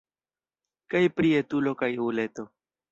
[0.95, 2.51] Kaj pri etulo kaj uleto..